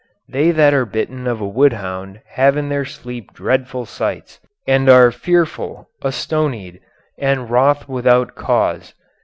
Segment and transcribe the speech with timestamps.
[0.27, 4.89] They that are bitten of a wood hound have in their sleep dreadful sights, and
[4.89, 6.79] are fearful, astonied,
[7.19, 8.95] and wroth without cause.